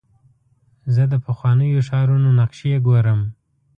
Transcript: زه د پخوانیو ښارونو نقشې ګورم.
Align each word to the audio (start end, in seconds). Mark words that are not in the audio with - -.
زه 0.93 1.03
د 1.11 1.13
پخوانیو 1.25 1.85
ښارونو 1.87 2.29
نقشې 2.39 2.73
ګورم. 2.87 3.21